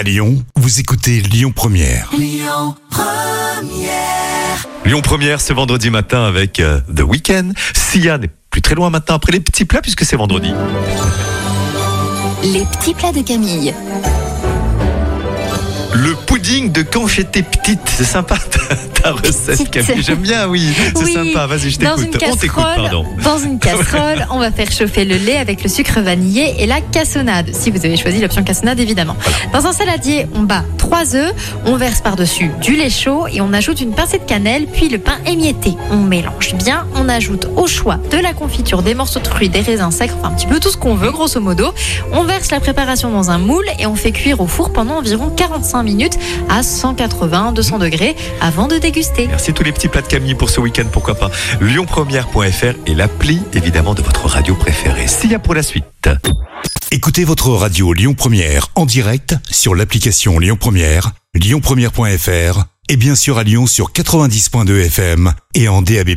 À 0.00 0.02
Lyon, 0.02 0.42
vous 0.56 0.80
écoutez 0.80 1.20
Lyon 1.20 1.52
Première. 1.54 2.10
Lyon 4.86 5.02
Première 5.02 5.42
ce 5.42 5.52
vendredi 5.52 5.90
matin 5.90 6.24
avec 6.24 6.58
euh, 6.58 6.80
The 6.96 7.02
Weeknd. 7.02 7.52
Sia 7.74 8.16
n'est 8.16 8.30
plus 8.48 8.62
très 8.62 8.74
loin 8.74 8.88
maintenant 8.88 9.16
après 9.16 9.32
les 9.32 9.40
petits 9.40 9.66
plats 9.66 9.82
puisque 9.82 10.06
c'est 10.06 10.16
vendredi. 10.16 10.54
Les 12.42 12.64
petits 12.64 12.94
plats 12.94 13.12
de 13.12 13.20
Camille. 13.20 13.74
Le 15.92 16.14
pudding 16.24 16.72
de 16.72 16.80
quand 16.80 17.06
j'étais 17.06 17.42
petite, 17.42 17.82
c'est 17.84 18.04
sympa 18.04 18.38
ta, 19.02 19.12
recette. 19.12 19.70
Camille. 19.70 20.02
J'aime 20.02 20.18
bien, 20.18 20.48
oui, 20.48 20.68
c'est 20.94 21.04
Oui, 21.04 21.12
sympa. 21.12 21.46
Vas-y, 21.46 21.70
je 21.70 21.78
Dans 21.80 21.96
une 21.96 22.10
t'écoute. 22.10 22.28
On 22.32 22.36
t'écoute, 22.36 22.64
casserole, 22.64 22.76
pardon. 22.76 23.04
dans 23.24 23.38
une 23.38 23.58
casserole, 23.58 24.26
on 24.30 24.38
va 24.38 24.50
faire 24.50 24.70
chauffer 24.70 25.04
le 25.04 25.16
lait 25.16 25.36
avec 25.36 25.62
le 25.62 25.68
sucre 25.68 26.00
vanillé 26.00 26.62
et 26.62 26.66
la 26.66 26.80
cassonade. 26.80 27.50
Si 27.54 27.70
vous 27.70 27.84
avez 27.84 27.96
choisi 27.96 28.20
l'option 28.20 28.42
cassonade, 28.42 28.80
évidemment. 28.80 29.16
Dans 29.52 29.66
un 29.66 29.72
saladier, 29.72 30.26
on 30.34 30.42
bat 30.42 30.64
trois 30.78 31.14
œufs, 31.14 31.32
on 31.66 31.76
verse 31.76 32.00
par-dessus 32.00 32.50
du 32.60 32.74
lait 32.74 32.90
chaud 32.90 33.26
et 33.32 33.40
on 33.40 33.52
ajoute 33.52 33.80
une 33.80 33.92
pincée 33.92 34.18
de 34.18 34.24
cannelle, 34.24 34.66
puis 34.66 34.88
le 34.88 34.98
pain 34.98 35.18
émietté. 35.26 35.74
On 35.90 35.98
mélange 35.98 36.54
bien, 36.54 36.86
on 36.94 37.08
ajoute 37.08 37.48
au 37.56 37.66
choix 37.66 37.98
de 38.10 38.18
la 38.18 38.32
confiture, 38.32 38.82
des 38.82 38.94
morceaux 38.94 39.20
de 39.20 39.26
fruits, 39.26 39.48
des 39.48 39.60
raisins 39.60 39.90
secs, 39.90 40.10
enfin 40.18 40.28
un 40.28 40.36
petit 40.36 40.46
peu 40.46 40.58
tout 40.60 40.70
ce 40.70 40.76
qu'on 40.76 40.94
veut, 40.94 41.10
grosso 41.10 41.40
modo. 41.40 41.72
On 42.12 42.24
verse 42.24 42.50
la 42.50 42.60
préparation 42.60 43.10
dans 43.10 43.30
un 43.30 43.38
moule 43.38 43.66
et 43.78 43.86
on 43.86 43.94
fait 43.94 44.12
cuire 44.12 44.40
au 44.40 44.46
four 44.46 44.72
pendant 44.72 44.96
environ 44.98 45.30
45 45.30 45.82
minutes 45.82 46.18
à 46.48 46.62
180-200 46.62 47.78
degrés 47.78 48.16
avant 48.40 48.66
de 48.68 48.78
déguster. 48.90 49.28
Merci 49.28 49.52
tous 49.52 49.62
les 49.62 49.72
petits 49.72 49.88
plats 49.88 50.02
de 50.02 50.08
Camille 50.08 50.34
pour 50.34 50.50
ce 50.50 50.60
week-end, 50.60 50.86
pourquoi 50.90 51.14
pas. 51.14 51.30
lyonpremière.fr 51.60 52.74
et 52.86 52.94
l'appli 52.94 53.40
évidemment 53.52 53.94
de 53.94 54.02
votre 54.02 54.26
radio 54.26 54.54
préférée. 54.56 55.06
Sia 55.06 55.38
pour 55.38 55.54
la 55.54 55.62
suite. 55.62 56.08
Écoutez 56.90 57.24
votre 57.24 57.50
radio 57.50 57.92
Lyon 57.92 58.14
Première 58.14 58.68
en 58.74 58.86
direct 58.86 59.36
sur 59.48 59.76
l'application 59.76 60.40
Lyon 60.40 60.56
Première, 60.58 61.12
lyonpremière.fr 61.34 62.64
et 62.88 62.96
bien 62.96 63.14
sûr 63.14 63.38
à 63.38 63.44
Lyon 63.44 63.68
sur 63.68 63.92
90.2 63.92 64.86
FM 64.86 65.32
et 65.54 65.68
en 65.68 65.82
DAB+. 65.82 66.10